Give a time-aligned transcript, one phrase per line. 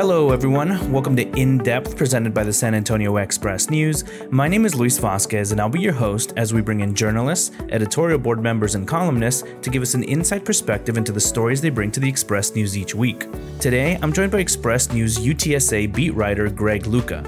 [0.00, 0.90] Hello, everyone.
[0.90, 4.02] Welcome to In Depth, presented by the San Antonio Express News.
[4.30, 7.54] My name is Luis Vasquez, and I'll be your host as we bring in journalists,
[7.68, 11.68] editorial board members, and columnists to give us an inside perspective into the stories they
[11.68, 13.26] bring to the Express News each week.
[13.60, 17.22] Today, I'm joined by Express News UTSA beat writer Greg Luca.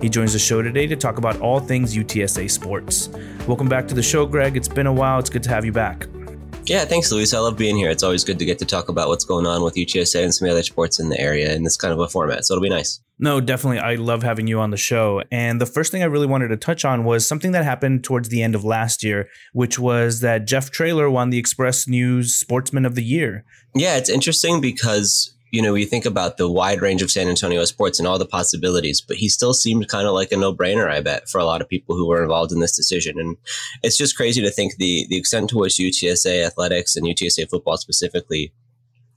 [0.00, 3.10] He joins the show today to talk about all things UTSA sports.
[3.46, 4.56] Welcome back to the show, Greg.
[4.56, 5.18] It's been a while.
[5.18, 6.06] It's good to have you back.
[6.66, 7.34] Yeah, thanks, Luis.
[7.34, 7.90] I love being here.
[7.90, 10.48] It's always good to get to talk about what's going on with UTSA and some
[10.48, 12.46] other sports in the area in this kind of a format.
[12.46, 13.00] So it'll be nice.
[13.18, 13.80] No, definitely.
[13.80, 15.22] I love having you on the show.
[15.30, 18.30] And the first thing I really wanted to touch on was something that happened towards
[18.30, 22.86] the end of last year, which was that Jeff Traylor won the Express News Sportsman
[22.86, 23.44] of the Year.
[23.74, 27.64] Yeah, it's interesting because you know, you think about the wide range of San Antonio
[27.64, 30.90] sports and all the possibilities, but he still seemed kind of like a no brainer,
[30.90, 33.20] I bet, for a lot of people who were involved in this decision.
[33.20, 33.36] And
[33.84, 37.76] it's just crazy to think the, the extent to which UTSA athletics and UTSA football
[37.76, 38.52] specifically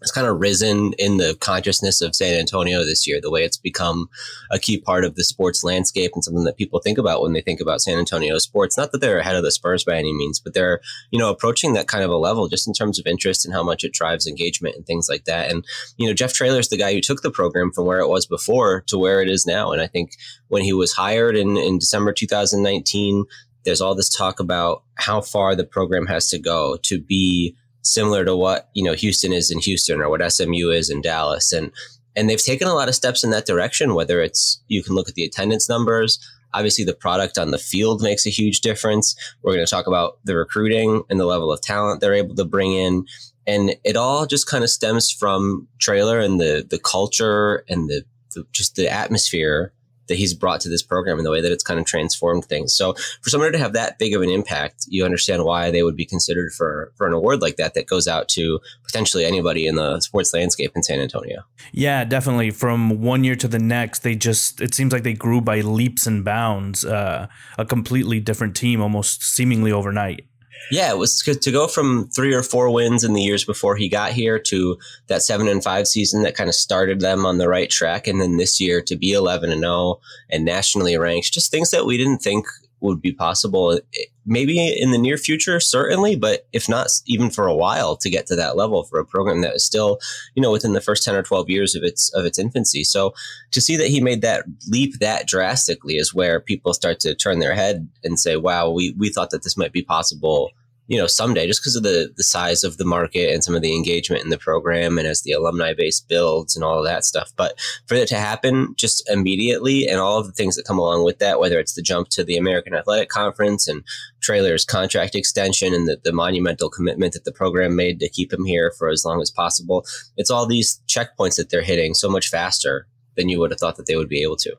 [0.01, 3.57] it's kind of risen in the consciousness of San Antonio this year, the way it's
[3.57, 4.09] become
[4.51, 7.41] a key part of the sports landscape and something that people think about when they
[7.41, 8.77] think about San Antonio sports.
[8.77, 11.73] Not that they're ahead of the Spurs by any means, but they're, you know, approaching
[11.73, 14.27] that kind of a level just in terms of interest and how much it drives
[14.27, 15.51] engagement and things like that.
[15.51, 15.65] And,
[15.97, 18.25] you know, Jeff Traylor is the guy who took the program from where it was
[18.27, 19.71] before to where it is now.
[19.71, 20.11] And I think
[20.47, 23.25] when he was hired in, in December 2019,
[23.65, 27.55] there's all this talk about how far the program has to go to be
[27.87, 31.51] similar to what you know Houston is in Houston or what SMU is in Dallas,
[31.51, 31.71] and
[32.15, 33.95] and they've taken a lot of steps in that direction.
[33.95, 36.19] Whether it's you can look at the attendance numbers,
[36.53, 39.15] obviously the product on the field makes a huge difference.
[39.41, 42.45] We're going to talk about the recruiting and the level of talent they're able to
[42.45, 43.05] bring in,
[43.45, 48.03] and it all just kind of stems from Traylor and the the culture and the,
[48.35, 49.71] the just the atmosphere
[50.07, 52.73] that he's brought to this program and the way that it's kind of transformed things.
[52.73, 55.95] So for someone to have that big of an impact, you understand why they would
[55.95, 59.75] be considered for for an award like that that goes out to potentially anybody in
[59.75, 61.43] the sports landscape in San Antonio.
[61.71, 62.51] Yeah, definitely.
[62.51, 66.07] From one year to the next, they just it seems like they grew by leaps
[66.07, 66.85] and bounds.
[66.85, 70.25] Uh, a completely different team, almost seemingly overnight.
[70.71, 73.87] Yeah, it was to go from three or four wins in the years before he
[73.87, 77.47] got here to that seven and five season that kind of started them on the
[77.47, 81.31] right track, and then this year to be eleven and zero oh and nationally ranked.
[81.31, 82.45] Just things that we didn't think
[82.79, 83.71] would be possible.
[83.73, 88.09] Eh, maybe in the near future, certainly, but if not even for a while to
[88.09, 89.99] get to that level for a program that is still,
[90.35, 92.83] you know, within the first 10 or 12 years of its, of its infancy.
[92.83, 93.13] So
[93.51, 97.39] to see that he made that leap that drastically is where people start to turn
[97.39, 100.51] their head and say, wow, we, we thought that this might be possible
[100.87, 103.61] you know, someday just because of the the size of the market and some of
[103.61, 107.03] the engagement in the program and as the alumni base builds and all of that
[107.03, 107.31] stuff.
[107.35, 111.03] But for it to happen just immediately and all of the things that come along
[111.03, 113.83] with that, whether it's the jump to the American Athletic Conference and
[114.21, 118.45] Traylor's contract extension and the, the monumental commitment that the program made to keep him
[118.45, 122.29] here for as long as possible, it's all these checkpoints that they're hitting so much
[122.29, 124.55] faster than you would have thought that they would be able to.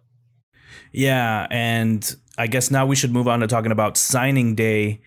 [0.92, 5.00] Yeah, and I guess now we should move on to talking about signing day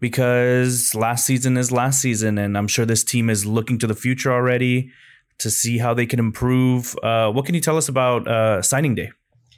[0.00, 3.94] because last season is last season, and I'm sure this team is looking to the
[3.94, 4.90] future already
[5.38, 6.96] to see how they can improve.
[7.02, 9.10] Uh, what can you tell us about uh, signing day?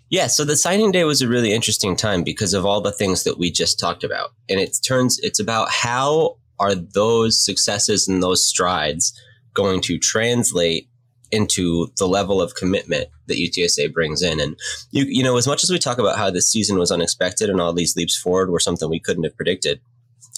[0.08, 3.24] Yeah, so the signing day was a really interesting time because of all the things
[3.24, 8.22] that we just talked about, and it turns it's about how are those successes and
[8.22, 9.12] those strides
[9.54, 10.88] going to translate
[11.32, 14.40] into the level of commitment that UTSA brings in.
[14.40, 14.56] And
[14.92, 17.60] you, you know, as much as we talk about how this season was unexpected and
[17.60, 19.80] all these leaps forward were something we couldn't have predicted,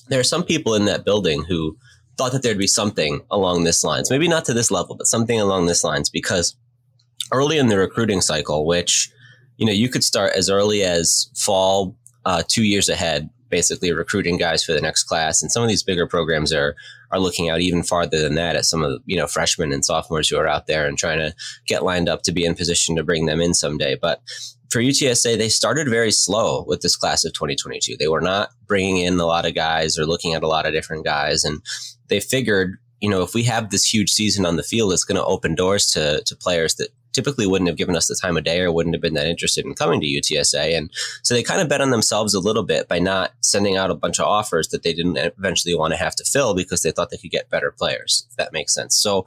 [0.08, 1.76] there are some people in that building who
[2.16, 5.40] thought that there'd be something along this lines, maybe not to this level, but something
[5.40, 6.56] along this lines, because
[7.32, 9.10] early in the recruiting cycle, which
[9.56, 14.36] you know you could start as early as fall, uh, two years ahead, basically recruiting
[14.36, 16.74] guys for the next class, and some of these bigger programs are
[17.10, 20.28] are looking out even farther than that at some of you know freshmen and sophomores
[20.28, 21.34] who are out there and trying to
[21.66, 23.96] get lined up to be in position to bring them in someday.
[24.00, 24.20] But
[24.70, 27.96] for UTSA, they started very slow with this class of 2022.
[27.96, 30.72] They were not bringing in a lot of guys or looking at a lot of
[30.72, 31.44] different guys.
[31.44, 31.62] And
[32.08, 35.16] they figured, you know, if we have this huge season on the field, it's going
[35.16, 38.44] to open doors to, to players that typically wouldn't have given us the time of
[38.44, 40.76] day or wouldn't have been that interested in coming to UTSA.
[40.76, 40.90] And
[41.22, 43.94] so they kind of bet on themselves a little bit by not sending out a
[43.94, 47.10] bunch of offers that they didn't eventually want to have to fill because they thought
[47.10, 48.94] they could get better players, if that makes sense.
[48.94, 49.26] So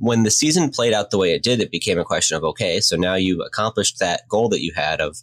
[0.00, 2.80] when the season played out the way it did, it became a question of okay,
[2.80, 5.18] so now you've accomplished that goal that you had of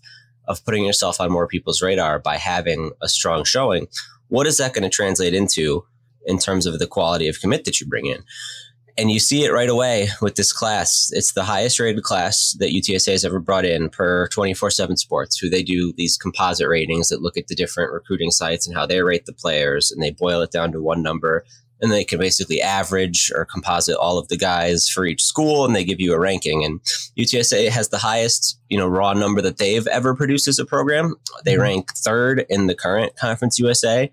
[0.47, 3.88] of putting yourself on more people's radar by having a strong showing.
[4.29, 5.83] What is that going to translate into
[6.25, 8.24] in terms of the quality of commit that you bring in?
[9.00, 11.09] And you see it right away with this class.
[11.12, 15.38] It's the highest rated class that UTSA has ever brought in per 24 7 Sports,
[15.38, 18.85] who they do these composite ratings that look at the different recruiting sites and how
[18.85, 21.44] they rate the players, and they boil it down to one number
[21.81, 25.75] and they can basically average or composite all of the guys for each school and
[25.75, 26.81] they give you a ranking and
[27.18, 31.15] UTSA has the highest you know raw number that they've ever produced as a program
[31.45, 31.62] they mm-hmm.
[31.62, 34.09] rank third in the current conference USA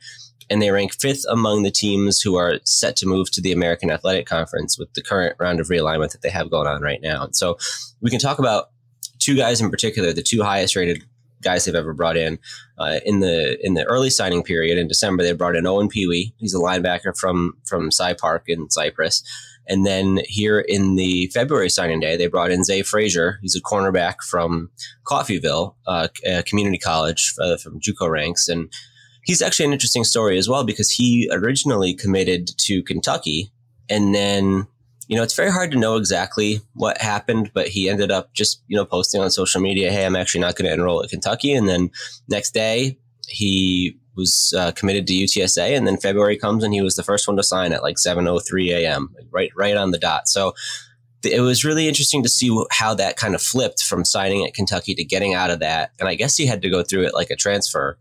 [0.51, 3.91] and they rank fifth among the teams who are set to move to the American
[3.91, 7.25] Athletic Conference with the current round of realignment that they have going on right now.
[7.25, 7.57] And so
[8.01, 8.71] we can talk about
[9.19, 11.03] two guys in particular, the two highest rated
[11.45, 12.39] guys they've ever brought in.
[12.79, 16.35] Uh, in the in the early signing period in December, they brought in Owen Pee
[16.39, 19.23] He's a linebacker from from Cy Park in Cypress.
[19.67, 23.39] And then here in the February signing day, they brought in Zay Frazier.
[23.41, 24.71] He's a cornerback from
[25.07, 26.09] Coffeyville uh,
[26.47, 28.71] Community College uh, from JUCO ranks, and
[29.25, 33.51] he's actually an interesting story as well because he originally committed to Kentucky,
[33.89, 34.67] and then
[35.09, 38.63] you know, it's very hard to know exactly what happened, but he ended up just,
[38.69, 41.53] you know, posting on social media, Hey, I'm actually not going to enroll at Kentucky.
[41.53, 41.91] And then
[42.29, 42.99] next day
[43.29, 45.77] he was uh, committed to UTSA.
[45.77, 48.71] And then February comes and he was the first one to sign at like 7.03
[48.71, 50.29] a.m., right, right on the dot.
[50.29, 50.55] So
[51.25, 54.95] it was really interesting to see how that kind of flipped from signing at Kentucky
[54.95, 55.93] to getting out of that.
[55.99, 57.99] And I guess he had to go through it like a transfer.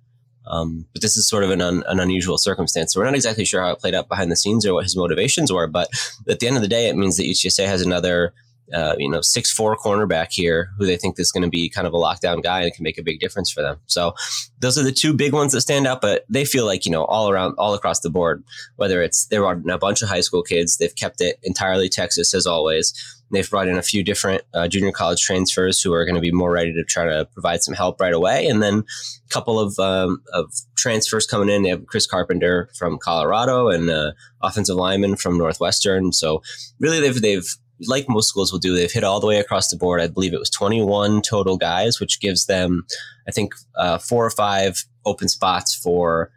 [0.48, 2.94] Um, but this is sort of an, un, an unusual circumstance.
[2.94, 4.96] So we're not exactly sure how it played out behind the scenes or what his
[4.96, 5.68] motivations were.
[5.68, 5.90] But
[6.28, 8.34] at the end of the day, it means that UTSA has another,
[8.74, 11.88] uh, you know, six four cornerback here who they think is going to be kind
[11.88, 13.80] of a lockdown guy and can make a big difference for them.
[13.86, 14.14] So
[14.60, 16.02] those are the two big ones that stand out.
[16.02, 18.44] But they feel like you know all around, all across the board,
[18.76, 22.34] whether it's there are a bunch of high school kids, they've kept it entirely Texas
[22.34, 22.94] as always.
[23.34, 26.32] They've brought in a few different uh, junior college transfers who are going to be
[26.32, 28.48] more ready to try to provide some help right away.
[28.48, 28.84] And then
[29.26, 31.64] a couple of, um, of transfers coming in.
[31.64, 36.14] They have Chris Carpenter from Colorado and uh, offensive lineman from Northwestern.
[36.14, 36.42] So
[36.80, 37.48] really, they've they've
[37.88, 40.02] like most schools will do, they've hit all the way across the board.
[40.02, 42.86] I believe it was 21 total guys, which gives them,
[43.28, 46.32] I think, uh, four or five open spots for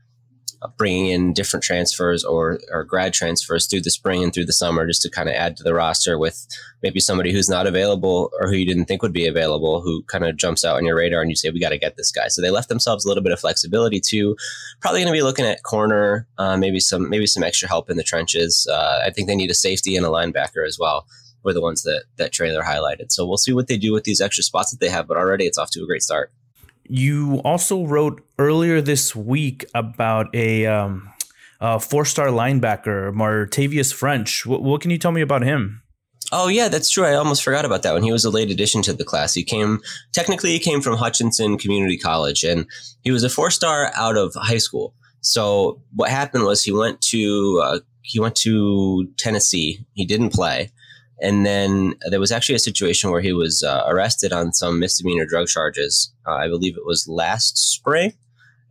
[0.77, 4.87] bringing in different transfers or, or grad transfers through the spring and through the summer
[4.87, 6.47] just to kind of add to the roster with
[6.83, 10.25] maybe somebody who's not available or who you didn't think would be available who kind
[10.25, 12.29] of jumps out on your radar and you say we got to get this guy.
[12.29, 14.37] So they left themselves a little bit of flexibility too.
[14.81, 17.97] Probably going to be looking at corner uh, maybe some maybe some extra help in
[17.97, 18.67] the trenches.
[18.71, 21.07] Uh, i think they need a safety and a linebacker as well
[21.43, 23.13] were the ones that that Traylor highlighted.
[23.13, 25.45] So we'll see what they do with these extra spots that they have but already
[25.47, 26.33] it's off to a great start
[26.89, 31.13] you also wrote earlier this week about a, um,
[31.61, 34.47] a four-star linebacker, Martavius French.
[34.47, 35.83] What, what can you tell me about him?
[36.33, 37.05] Oh yeah, that's true.
[37.05, 38.03] I almost forgot about that one.
[38.03, 39.33] He was a late addition to the class.
[39.33, 39.81] He came
[40.13, 42.67] technically he came from Hutchinson Community College, and
[43.03, 44.95] he was a four star out of high school.
[45.21, 49.87] So what happened was he went to uh, he went to Tennessee.
[49.95, 50.73] He didn't play,
[51.21, 55.25] and then there was actually a situation where he was uh, arrested on some misdemeanor
[55.25, 56.13] drug charges.
[56.27, 58.13] Uh, I believe it was last spring.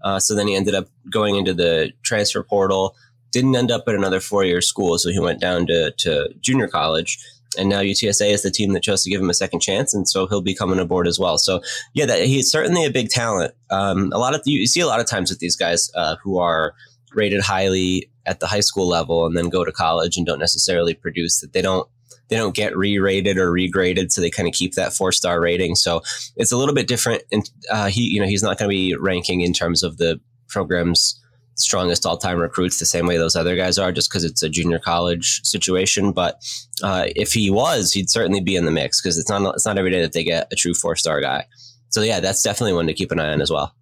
[0.03, 2.95] Uh, so then he ended up going into the transfer portal,
[3.31, 4.97] didn't end up at another four year school.
[4.99, 7.17] So he went down to, to junior college.
[7.57, 9.93] And now UTSA is the team that chose to give him a second chance.
[9.93, 11.37] And so he'll be coming aboard as well.
[11.37, 11.61] So,
[11.93, 13.53] yeah, that, he's certainly a big talent.
[13.69, 16.17] Um, a lot of you, you, see a lot of times with these guys uh,
[16.21, 16.75] who are
[17.13, 20.93] rated highly at the high school level and then go to college and don't necessarily
[20.93, 21.87] produce that they don't
[22.29, 25.75] they don't get re-rated or regraded, so they kind of keep that four star rating.
[25.75, 26.01] So
[26.35, 27.23] it's a little bit different.
[27.31, 30.19] And uh, he, you know, he's not going to be ranking in terms of the
[30.47, 31.21] program's
[31.57, 34.49] strongest all time recruits the same way those other guys are, just because it's a
[34.49, 36.11] junior college situation.
[36.11, 36.41] But
[36.83, 39.77] uh, if he was, he'd certainly be in the mix because it's not it's not
[39.77, 41.45] every day that they get a true four star guy.
[41.89, 43.73] So yeah, that's definitely one to keep an eye on as well.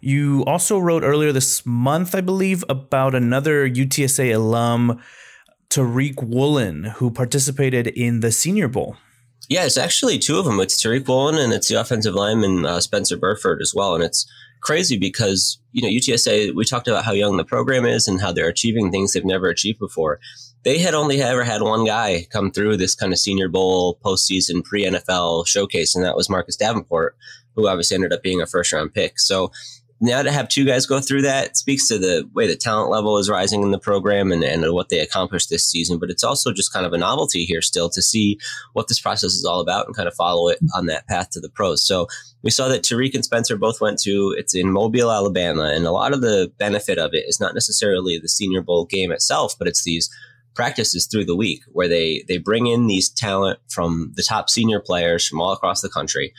[0.00, 5.00] You also wrote earlier this month, I believe, about another UTSA alum
[5.74, 8.96] Tariq Woolen, who participated in the Senior Bowl.
[9.48, 10.60] Yeah, it's actually two of them.
[10.60, 13.94] It's Tariq Woolen and it's the offensive lineman uh, Spencer Burford as well.
[13.96, 14.24] And it's
[14.60, 16.54] crazy because you know UTSA.
[16.54, 19.48] We talked about how young the program is and how they're achieving things they've never
[19.48, 20.20] achieved before.
[20.64, 24.64] They had only ever had one guy come through this kind of Senior Bowl postseason
[24.64, 27.16] pre NFL showcase, and that was Marcus Davenport,
[27.54, 29.18] who obviously ended up being a first round pick.
[29.18, 29.50] So
[30.00, 33.16] now to have two guys go through that speaks to the way the talent level
[33.18, 35.98] is rising in the program and, and what they accomplished this season.
[35.98, 38.38] But it's also just kind of a novelty here still to see
[38.72, 41.40] what this process is all about and kind of follow it on that path to
[41.40, 41.86] the pros.
[41.86, 42.06] So
[42.42, 45.92] we saw that Tariq and Spencer both went to it's in Mobile, Alabama, and a
[45.92, 49.68] lot of the benefit of it is not necessarily the Senior Bowl game itself, but
[49.68, 50.10] it's these
[50.54, 54.80] practices through the week where they they bring in these talent from the top senior
[54.80, 56.32] players from all across the country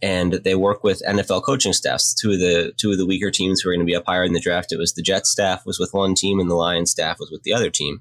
[0.00, 2.14] and they work with NFL coaching staffs.
[2.14, 4.24] Two of the two of the weaker teams who are going to be up higher
[4.24, 4.72] in the draft.
[4.72, 7.42] It was the Jets staff was with one team, and the Lions staff was with
[7.42, 8.00] the other team.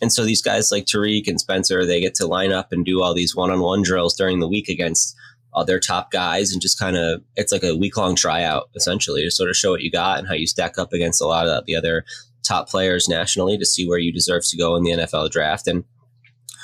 [0.00, 3.02] And so these guys like Tariq and Spencer, they get to line up and do
[3.02, 5.14] all these one-on-one drills during the week against
[5.52, 9.30] all their top guys, and just kind of it's like a week-long tryout essentially to
[9.30, 11.64] sort of show what you got and how you stack up against a lot of
[11.66, 12.04] the other
[12.42, 15.66] top players nationally to see where you deserve to go in the NFL draft.
[15.66, 15.84] And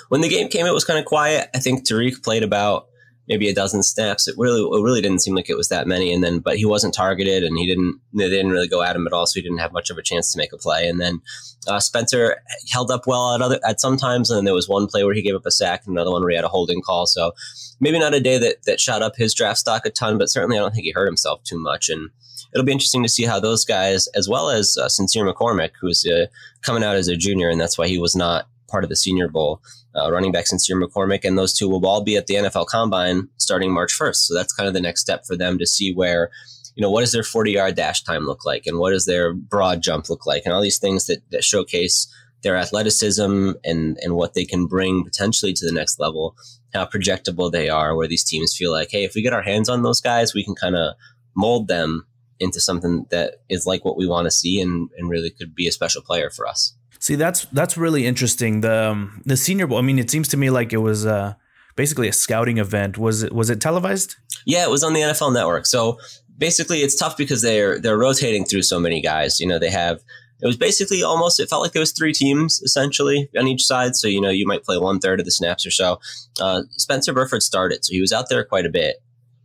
[0.09, 1.49] when the game came, it was kind of quiet.
[1.55, 2.89] I think Tariq played about
[3.31, 4.27] maybe a dozen snaps.
[4.27, 6.13] It really, it really didn't seem like it was that many.
[6.13, 8.01] And then, but he wasn't targeted, and he didn't.
[8.13, 10.03] They didn't really go at him at all, so he didn't have much of a
[10.03, 10.89] chance to make a play.
[10.89, 11.23] And then
[11.69, 14.89] uh, Spencer held up well at other at some times, and then there was one
[14.89, 16.83] play where he gave up a sack, and another one where he had a holding
[16.83, 17.07] call.
[17.07, 17.33] So
[17.79, 20.59] maybe not a day that that shot up his draft stock a ton, but certainly
[20.59, 21.89] I don't think he hurt himself too much.
[21.89, 22.11] And
[22.53, 26.05] it'll be interesting to see how those guys, as well as uh, Sincere McCormick, who's
[26.05, 26.27] uh,
[26.63, 29.29] coming out as a junior, and that's why he was not part of the Senior
[29.29, 29.61] Bowl.
[29.97, 33.29] Uh, running back Sincere McCormick, and those two will all be at the NFL Combine
[33.39, 34.17] starting March 1st.
[34.17, 36.31] So that's kind of the next step for them to see where,
[36.77, 39.33] you know, what does their 40 yard dash time look like, and what does their
[39.35, 42.07] broad jump look like, and all these things that, that showcase
[42.43, 46.37] their athleticism and and what they can bring potentially to the next level,
[46.73, 49.69] how projectable they are, where these teams feel like, hey, if we get our hands
[49.69, 50.95] on those guys, we can kind of
[51.35, 52.07] mold them
[52.39, 55.69] into something that is like what we want to see and, and really could be
[55.69, 56.75] a special player for us.
[57.01, 58.61] See, that's that's really interesting.
[58.61, 59.79] The um, the Senior Bowl.
[59.79, 61.35] I mean, it seems to me like it was uh,
[61.75, 62.99] basically a scouting event.
[62.99, 64.17] Was it was it televised?
[64.45, 65.65] Yeah, it was on the NFL Network.
[65.65, 65.99] So
[66.37, 69.41] basically, it's tough because they're they're rotating through so many guys.
[69.41, 70.01] You know, they have
[70.43, 73.97] it was basically almost it felt like there was three teams essentially on each side.
[73.97, 76.01] So you know, you might play one third of the snaps or so.
[76.39, 78.97] Uh, Spencer Burford started, so he was out there quite a bit.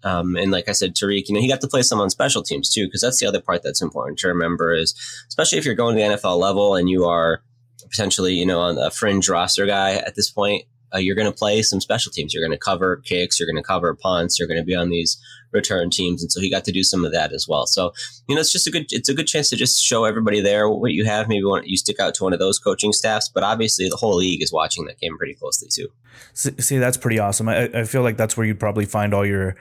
[0.06, 2.44] Um, and like I said, Tariq, you know, he got to play some on special
[2.44, 4.94] teams too, because that's the other part that's important to remember is,
[5.28, 7.42] especially if you're going to the NFL level and you are
[7.90, 11.38] potentially, you know, on a fringe roster guy at this point, uh, you're going to
[11.38, 12.34] play some special teams.
[12.34, 13.40] You're going to cover kicks.
[13.40, 14.40] You're going to cover punts.
[14.40, 15.20] You're going to be on these
[15.52, 17.66] return teams, and so he got to do some of that as well.
[17.66, 17.94] So
[18.28, 20.70] you know, it's just a good it's a good chance to just show everybody there
[20.70, 21.28] what you have.
[21.28, 24.16] Maybe want you stick out to one of those coaching staffs, but obviously the whole
[24.16, 25.90] league is watching that game pretty closely too.
[26.34, 27.50] See, that's pretty awesome.
[27.50, 29.56] I, I feel like that's where you'd probably find all your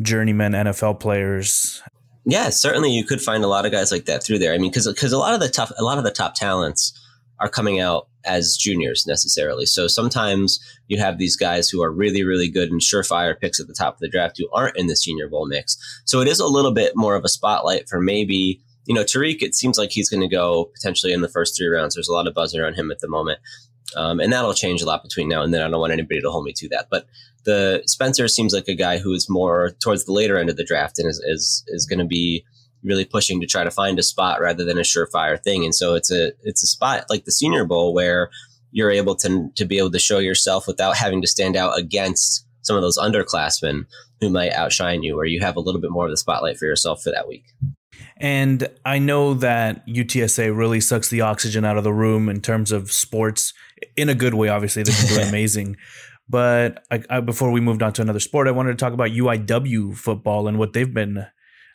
[0.00, 1.82] journeyman NFL players.
[2.24, 4.52] Yeah, certainly you could find a lot of guys like that through there.
[4.52, 6.92] I mean, because because a lot of the tough a lot of the top talents
[7.40, 9.64] are coming out as juniors necessarily.
[9.64, 13.66] So sometimes you have these guys who are really, really good and surefire picks at
[13.66, 15.78] the top of the draft who aren't in the Senior Bowl mix.
[16.04, 19.42] So it is a little bit more of a spotlight for maybe, you know, Tariq,
[19.42, 21.94] it seems like he's going to go potentially in the first three rounds.
[21.94, 23.38] There's a lot of buzz around him at the moment.
[23.96, 25.62] Um, and that'll change a lot between now and then.
[25.62, 26.88] I don't want anybody to hold me to that.
[26.90, 27.06] But
[27.44, 30.64] the Spencer seems like a guy who is more towards the later end of the
[30.64, 32.44] draft and is, is, is going to be
[32.84, 35.64] really pushing to try to find a spot rather than a surefire thing.
[35.64, 38.30] And so it's a it's a spot like the Senior Bowl where
[38.70, 42.46] you're able to to be able to show yourself without having to stand out against
[42.62, 43.86] some of those underclassmen
[44.20, 46.66] who might outshine you, or you have a little bit more of the spotlight for
[46.66, 47.44] yourself for that week.
[48.16, 52.72] And I know that UTSA really sucks the oxygen out of the room in terms
[52.72, 53.52] of sports
[53.96, 54.48] in a good way.
[54.48, 55.76] Obviously, they've been doing amazing.
[56.28, 59.10] But I, I, before we moved on to another sport, I wanted to talk about
[59.10, 61.26] UIW football and what they've been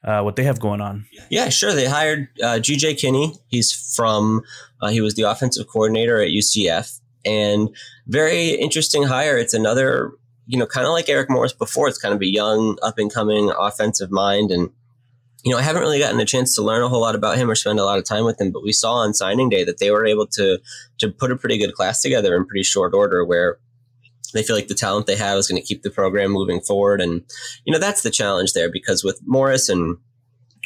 [0.03, 1.05] uh, what they have going on.
[1.29, 1.73] Yeah, sure.
[1.73, 3.35] They hired uh, GJ Kinney.
[3.47, 4.41] He's from,
[4.81, 6.99] uh, he was the offensive coordinator at UCF.
[7.25, 7.69] And
[8.07, 9.37] very interesting hire.
[9.37, 10.11] It's another,
[10.45, 11.87] you know, kind of like Eric Morris before.
[11.87, 14.51] It's kind of a young, up and coming offensive mind.
[14.51, 14.71] And,
[15.43, 17.49] you know, I haven't really gotten a chance to learn a whole lot about him
[17.49, 19.77] or spend a lot of time with him, but we saw on signing day that
[19.77, 20.59] they were able to
[20.99, 23.59] to put a pretty good class together in pretty short order where
[24.33, 27.01] they feel like the talent they have is going to keep the program moving forward.
[27.01, 27.23] And,
[27.65, 29.97] you know, that's the challenge there because with Morris and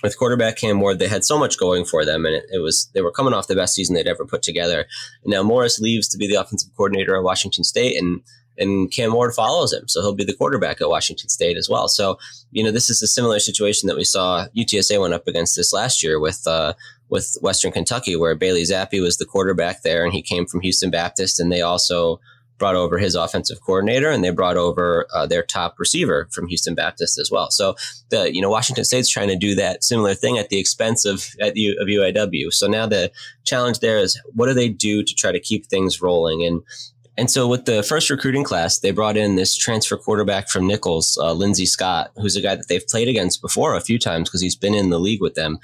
[0.03, 2.89] with quarterback Cam Ward, they had so much going for them, and it, it, was
[2.93, 4.85] they were coming off the best season they'd ever put together.
[5.25, 8.21] Now Morris leaves to be the offensive coordinator at Washington State, and
[8.57, 11.87] and Cam Ward follows him, so he'll be the quarterback at Washington State as well.
[11.87, 12.17] So
[12.51, 15.73] you know this is a similar situation that we saw UTSA went up against this
[15.73, 16.73] last year with uh,
[17.09, 20.91] with Western Kentucky, where Bailey Zappe was the quarterback there, and he came from Houston
[20.91, 22.19] Baptist, and they also
[22.57, 26.75] brought over his offensive coordinator and they brought over uh, their top receiver from Houston
[26.75, 27.51] Baptist as well.
[27.51, 27.75] So
[28.09, 31.27] the you know Washington State's trying to do that similar thing at the expense of
[31.39, 32.51] at U, of UIW.
[32.53, 33.11] So now the
[33.43, 36.61] challenge there is what do they do to try to keep things rolling and
[37.17, 41.17] and so with the first recruiting class, they brought in this transfer quarterback from Nicholls,
[41.19, 44.41] uh, Lindsey Scott, who's a guy that they've played against before a few times because
[44.41, 45.57] he's been in the league with them.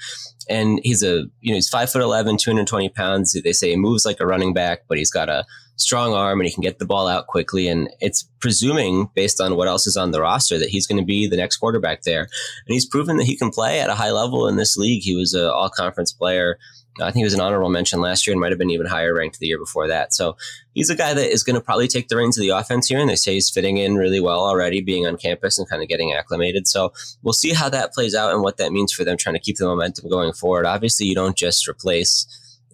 [0.48, 3.36] And he's a, you know, he's five foot 11, 220 pounds.
[3.42, 5.44] They say he moves like a running back, but he's got a
[5.76, 7.68] strong arm and he can get the ball out quickly.
[7.68, 11.04] And it's presuming, based on what else is on the roster, that he's going to
[11.04, 12.22] be the next quarterback there.
[12.22, 15.02] And he's proven that he can play at a high level in this league.
[15.02, 16.58] He was an all conference player.
[17.00, 19.12] I think he was an honorable mention last year and might have been even higher
[19.12, 20.14] ranked the year before that.
[20.14, 20.36] So
[20.74, 23.00] he's a guy that is going to probably take the reins of the offense here.
[23.00, 25.88] And they say he's fitting in really well already, being on campus and kind of
[25.88, 26.68] getting acclimated.
[26.68, 29.40] So we'll see how that plays out and what that means for them trying to
[29.40, 30.66] keep the momentum going forward.
[30.66, 32.26] Obviously, you don't just replace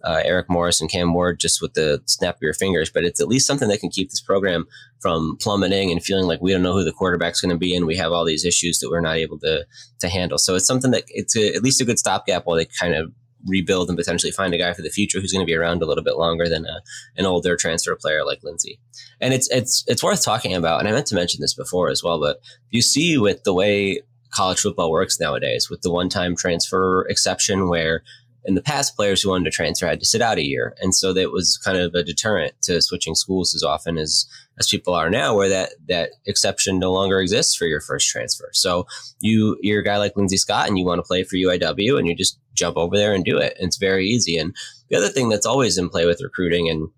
[0.03, 3.21] uh, Eric Morris and Cam Ward just with the snap of your fingers, but it's
[3.21, 4.67] at least something that can keep this program
[5.01, 7.87] from plummeting and feeling like we don't know who the quarterback's going to be and
[7.87, 9.67] we have all these issues that we're not able to
[10.01, 10.39] to handle.
[10.39, 13.13] So it's something that it's a, at least a good stopgap while they kind of
[13.47, 15.87] rebuild and potentially find a guy for the future who's going to be around a
[15.87, 16.83] little bit longer than a,
[17.17, 18.79] an older transfer player like Lindsey.
[19.21, 20.81] And it's it's it's worth talking about.
[20.81, 22.39] And I meant to mention this before as well, but
[22.71, 24.01] you see with the way
[24.33, 28.03] college football works nowadays, with the one-time transfer exception, where
[28.45, 30.95] in the past players who wanted to transfer had to sit out a year, and
[30.95, 34.27] so that was kind of a deterrent to switching schools as often as
[34.59, 38.49] as people are now, where that that exception no longer exists for your first transfer.
[38.53, 38.87] So
[39.21, 42.07] you you're a guy like Lindsey Scott, and you want to play for UIW, and
[42.07, 43.57] you just jump over there and do it.
[43.59, 44.39] It's very easy.
[44.39, 44.55] And
[44.89, 46.89] the other thing that's always in play with recruiting, and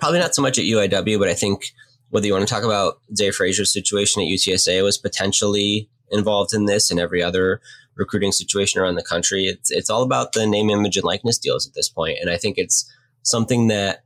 [0.00, 1.64] probably not so much at UIW, but I think
[2.10, 6.66] whether you want to talk about Zay Frazier's situation at UTSA was potentially involved in
[6.66, 7.60] this and every other
[7.96, 9.46] recruiting situation around the country.
[9.46, 12.18] It's it's all about the name, image, and likeness deals at this point.
[12.20, 12.90] And I think it's
[13.22, 14.04] something that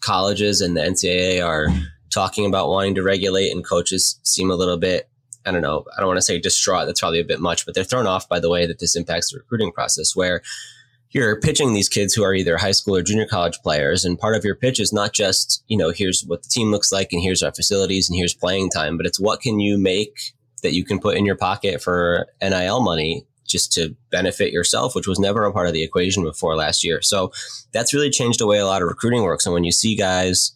[0.00, 1.68] colleges and the NCAA are
[2.10, 5.08] talking about wanting to regulate, and coaches seem a little bit,
[5.46, 6.86] I don't know, I don't want to say distraught.
[6.86, 9.30] That's probably a bit much, but they're thrown off by the way that this impacts
[9.30, 10.42] the recruiting process, where
[11.10, 14.04] you're pitching these kids who are either high school or junior college players.
[14.04, 16.92] And part of your pitch is not just, you know, here's what the team looks
[16.92, 20.34] like and here's our facilities and here's playing time, but it's what can you make
[20.62, 25.08] that you can put in your pocket for NIL money just to benefit yourself, which
[25.08, 27.02] was never a part of the equation before last year.
[27.02, 27.32] So
[27.72, 29.44] that's really changed the way a lot of recruiting works.
[29.44, 30.52] And when you see guys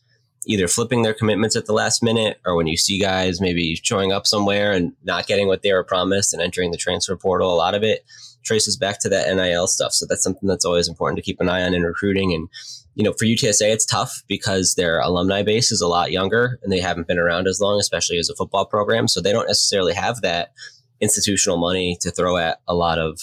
[0.46, 4.12] either flipping their commitments at the last minute or when you see guys maybe showing
[4.12, 7.56] up somewhere and not getting what they were promised and entering the transfer portal, a
[7.56, 8.04] lot of it
[8.44, 9.92] traces back to that NIL stuff.
[9.92, 12.32] So that's something that's always important to keep an eye on in recruiting.
[12.34, 12.48] And,
[12.94, 16.72] you know, for UTSA, it's tough because their alumni base is a lot younger and
[16.72, 19.08] they haven't been around as long, especially as a football program.
[19.08, 20.52] So they don't necessarily have that
[21.00, 23.18] institutional money to throw at a lot of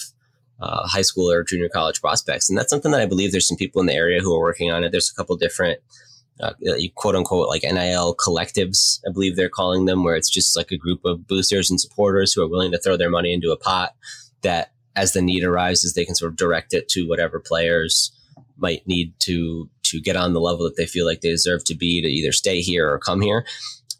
[0.60, 2.48] uh, high school or junior college prospects.
[2.48, 4.70] And that's something that I believe there's some people in the area who are working
[4.70, 4.92] on it.
[4.92, 5.80] There's a couple different
[6.40, 6.52] uh,
[6.94, 10.76] quote unquote like NIL collectives, I believe they're calling them, where it's just like a
[10.76, 13.94] group of boosters and supporters who are willing to throw their money into a pot
[14.42, 18.12] that as the need arises, they can sort of direct it to whatever players
[18.62, 21.74] might need to to get on the level that they feel like they deserve to
[21.74, 23.44] be to either stay here or come here.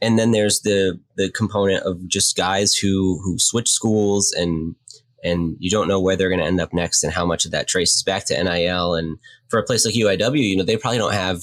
[0.00, 4.75] And then there's the the component of just guys who who switch schools and
[5.22, 7.53] and you don't know where they're going to end up next and how much of
[7.53, 8.94] that traces back to NIL.
[8.94, 11.42] And for a place like UIW, you know, they probably don't have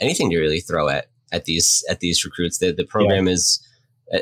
[0.00, 2.58] anything to really throw at at these at these recruits.
[2.58, 3.34] The the program yeah.
[3.34, 3.60] is,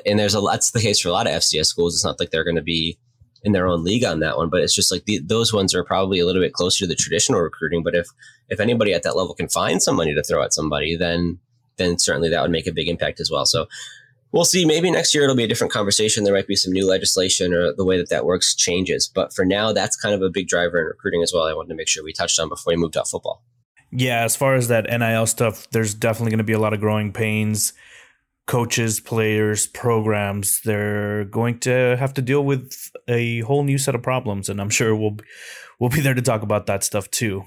[0.05, 1.95] and there's a that's the case for a lot of FCS schools.
[1.95, 2.99] It's not like they're going to be
[3.47, 5.85] in their own league on that one, but it's just like the, those ones are
[5.85, 7.85] probably a little bit closer to the traditional recruiting.
[7.85, 8.09] But if
[8.49, 11.39] if anybody at that level can find some money to throw at somebody, then
[11.77, 13.47] then certainly that would make a big impact as well.
[13.47, 13.67] So
[14.33, 14.65] we'll see.
[14.65, 16.25] Maybe next year it'll be a different conversation.
[16.25, 19.09] There might be some new legislation or the way that that works changes.
[19.13, 21.45] But for now, that's kind of a big driver in recruiting as well.
[21.45, 23.45] I wanted to make sure we touched on before we moved off football.
[23.93, 26.81] Yeah, as far as that NIL stuff, there's definitely going to be a lot of
[26.81, 27.73] growing pains.
[28.47, 34.03] Coaches, players, programs, they're going to have to deal with a whole new set of
[34.03, 35.17] problems, and I'm sure we'll
[35.79, 37.45] we'll be there to talk about that stuff too.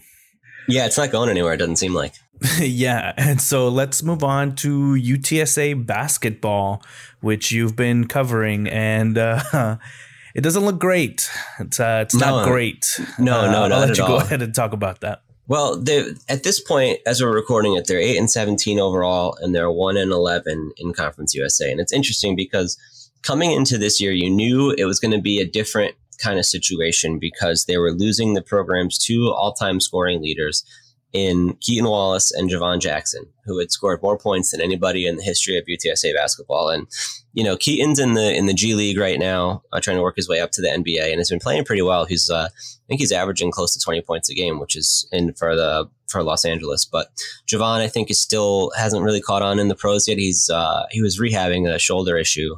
[0.67, 1.53] Yeah, it's not going anywhere.
[1.53, 2.13] It doesn't seem like.
[2.59, 6.83] yeah, and so let's move on to UTSA basketball,
[7.21, 9.77] which you've been covering, and uh,
[10.35, 11.29] it doesn't look great.
[11.59, 12.99] It's uh, it's no, not great.
[13.17, 14.09] No, no, uh, I'll let you all.
[14.09, 15.23] go ahead and talk about that.
[15.49, 15.83] Well,
[16.29, 19.97] at this point, as we're recording it, they're eight and seventeen overall, and they're one
[19.97, 21.71] and eleven in Conference USA.
[21.71, 22.77] And it's interesting because
[23.23, 26.45] coming into this year, you knew it was going to be a different kind of
[26.45, 30.63] situation because they were losing the program's two all-time scoring leaders
[31.11, 35.23] in Keaton Wallace and Jhivvan Jackson, who had scored more points than anybody in the
[35.23, 36.69] history of UTSA basketball.
[36.69, 36.87] And
[37.33, 40.15] you know, Keaton's in the in the G League right now, uh, trying to work
[40.15, 42.05] his way up to the NBA, and has been playing pretty well.
[42.05, 45.33] He's, uh, I think, he's averaging close to twenty points a game, which is in
[45.33, 46.85] for the for Los Angeles.
[46.85, 47.07] But
[47.47, 50.17] Javon, I think, is still hasn't really caught on in the pros yet.
[50.17, 52.55] He's uh, he was rehabbing a shoulder issue.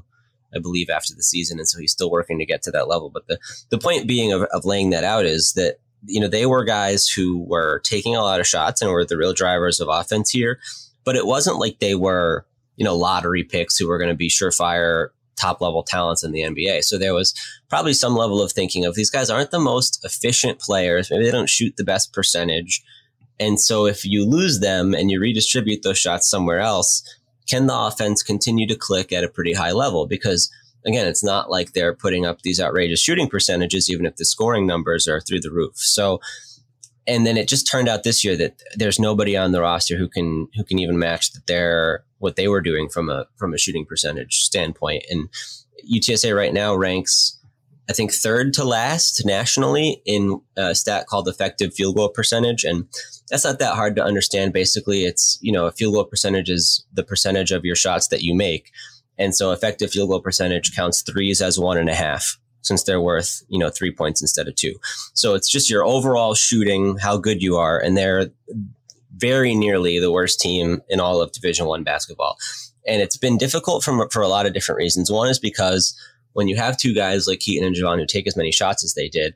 [0.53, 3.09] I believe after the season, and so he's still working to get to that level.
[3.09, 6.45] But the the point being of, of laying that out is that you know, they
[6.45, 9.87] were guys who were taking a lot of shots and were the real drivers of
[9.89, 10.59] offense here.
[11.03, 14.29] But it wasn't like they were, you know, lottery picks who were going to be
[14.29, 15.09] surefire
[15.39, 16.83] top level talents in the NBA.
[16.83, 17.33] So there was
[17.69, 21.09] probably some level of thinking of these guys aren't the most efficient players.
[21.09, 22.83] Maybe they don't shoot the best percentage.
[23.39, 27.01] And so if you lose them and you redistribute those shots somewhere else,
[27.49, 30.05] can the offense continue to click at a pretty high level?
[30.05, 30.51] Because
[30.85, 34.65] again, it's not like they're putting up these outrageous shooting percentages, even if the scoring
[34.65, 35.77] numbers are through the roof.
[35.77, 36.19] So,
[37.07, 40.07] and then it just turned out this year that there's nobody on the roster who
[40.07, 43.57] can who can even match that they're what they were doing from a from a
[43.57, 45.03] shooting percentage standpoint.
[45.09, 45.29] And
[45.91, 47.37] UTSA right now ranks,
[47.89, 52.85] I think, third to last nationally in a stat called effective field goal percentage, and
[53.29, 54.53] that's not that hard to understand.
[54.53, 58.21] Basically, it's you know a field goal percentage is the percentage of your shots that
[58.21, 58.71] you make.
[59.21, 62.39] And so effective field goal percentage counts threes as one and a half.
[62.61, 64.75] since they're worth, you know, three points instead of two.
[65.13, 67.79] So it's just your overall shooting, how good you are.
[67.79, 68.29] And they're
[69.15, 72.37] very nearly the worst team in all of Division One basketball.
[72.87, 75.11] And it's been difficult from, for a lot of different reasons.
[75.11, 75.95] One is because
[76.33, 78.93] when you have two guys like Keaton and Jhivvan who take as many shots as
[78.93, 79.35] they did,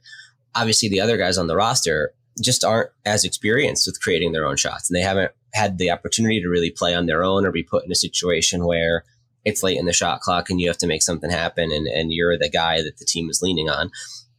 [0.55, 4.57] obviously the other guys on the roster just aren't as experienced with creating their own
[4.57, 4.89] shots.
[4.89, 7.85] And they haven't had the opportunity to really play on their own or be put
[7.85, 9.03] in a situation where
[9.45, 12.11] it's late in the shot clock and you have to make something happen and, and
[12.11, 13.91] you're the guy that the team is leaning on.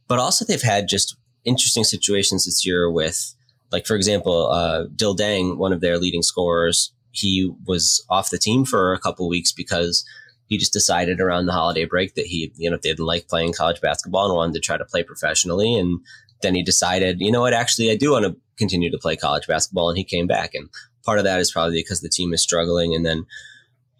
[0.07, 1.15] But also they've had just
[1.45, 3.33] interesting situations this year with
[3.71, 8.37] like for example, uh, Dhieu Deing, one of their leading scorers, he was off the
[8.37, 10.05] team for a couple weeks because
[10.47, 13.81] he just decided around the holiday break that he, you know, didn't like playing college
[13.81, 15.75] basketball and wanted to try to play professionally.
[15.75, 15.99] And
[16.41, 19.47] then he decided, you know what, actually, I do want to continue to play college
[19.47, 19.89] basketball.
[19.89, 20.51] And he came back.
[20.53, 20.69] And
[21.03, 22.95] part of that is probably because the team is struggling.
[22.95, 23.25] And then,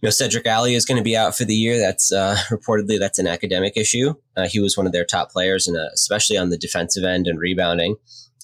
[0.02, 1.80] you know, Cedric Alley is going to be out for the year.
[1.80, 4.14] That's uh, reportedly that's an academic issue.
[4.36, 7.28] Uh, he was one of their top players, and uh, especially on the defensive end
[7.28, 7.96] and rebounding.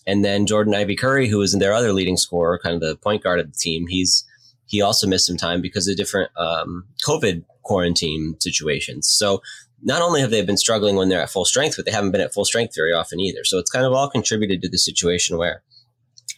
[0.06, 3.24] And then Jordan Ivy Curry, who was their other leading scorer, kind of the point
[3.24, 4.26] guard of the team, he's
[4.66, 9.08] he also missed some time because of different um, COVID quarantine situations.
[9.08, 9.42] So
[9.84, 12.22] not only have they been struggling when they're at full strength, but they haven't been
[12.22, 13.44] at full strength very often either.
[13.44, 15.62] So it's kind of all contributed to the situation where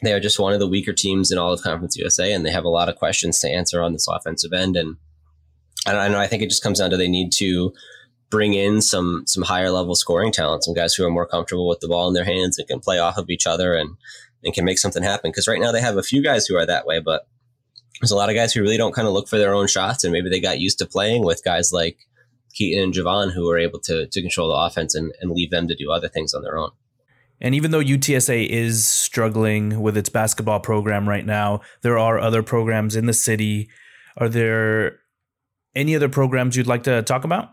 [0.03, 2.51] they are just one of the weaker teams in all of Conference USA, and they
[2.51, 4.75] have a lot of questions to answer on this offensive end.
[4.75, 4.97] And
[5.85, 7.73] I know I think it just comes down to they need to
[8.29, 11.79] bring in some some higher level scoring talent, some guys who are more comfortable with
[11.79, 13.95] the ball in their hands and can play off of each other and
[14.43, 15.31] and can make something happen.
[15.31, 17.27] Because right now they have a few guys who are that way, but
[18.01, 20.03] there's a lot of guys who really don't kind of look for their own shots,
[20.03, 21.97] and maybe they got used to playing with guys like
[22.53, 25.67] Keaton and Jhivvan who are able to to control the offense and, and leave them
[25.67, 26.71] to do other things on their own.
[27.41, 32.41] And even though UTSA is struggling with its basketball program right now, there are other
[32.41, 33.69] programs in the city.
[34.17, 34.99] Are there
[35.75, 37.49] any other programs you'd like to talk about?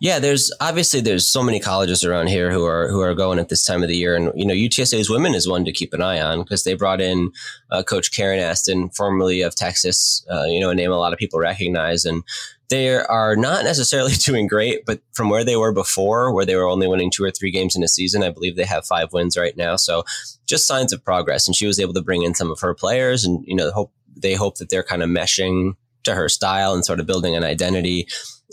[0.00, 3.48] Yeah, there's obviously there's so many colleges around here who are who are going at
[3.48, 6.02] this time of the year, and you know UTSA's women is one to keep an
[6.02, 7.30] eye on because they brought in
[7.70, 11.18] uh, Coach Karen Aston, formerly of Texas, uh, you know a name a lot of
[11.18, 12.22] people recognize, and
[12.68, 16.68] they are not necessarily doing great, but from where they were before, where they were
[16.68, 19.36] only winning two or three games in a season, I believe they have five wins
[19.36, 19.76] right now.
[19.76, 20.04] So
[20.46, 23.24] just signs of progress, and she was able to bring in some of her players,
[23.24, 26.84] and you know hope they hope that they're kind of meshing to her style and
[26.84, 28.06] sort of building an identity.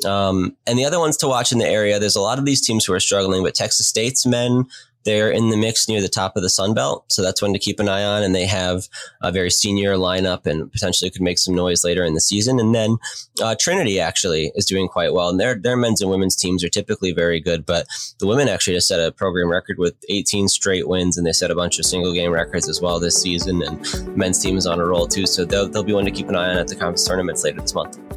[0.06, 2.66] Um, and the other ones to watch in the area, there's a lot of these
[2.66, 4.66] teams who are struggling, but Texas State's men,
[5.04, 7.06] they're in the mix near the top of the Sun Belt.
[7.12, 8.24] So that's one to keep an eye on.
[8.24, 8.88] And they have
[9.22, 12.60] a very senior lineup and potentially could make some noise later in the season.
[12.60, 12.98] And then
[13.42, 15.30] uh, Trinity actually is doing quite well.
[15.30, 17.66] And their, their men's and women's teams are typically very good.
[17.66, 17.88] But
[18.20, 21.18] the women actually just set a program record with 18 straight wins.
[21.18, 23.62] And they set a bunch of single game records as well this season.
[23.64, 25.26] And men's team is on a roll too.
[25.26, 27.62] So they'll, they'll be one to keep an eye on at the conference tournaments later
[27.62, 28.17] this month.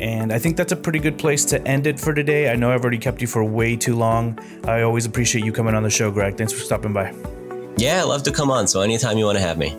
[0.00, 2.50] And I think that's a pretty good place to end it for today.
[2.50, 4.38] I know I've already kept you for way too long.
[4.64, 6.36] I always appreciate you coming on the show, Greg.
[6.36, 7.14] Thanks for stopping by.
[7.76, 8.68] Yeah, I love to come on.
[8.68, 9.76] So anytime you want to have me.